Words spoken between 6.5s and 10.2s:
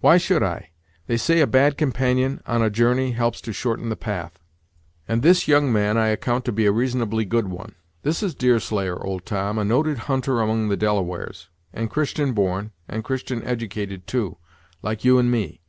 be a reasonably good one. This is Deerslayer, old Tom, a noted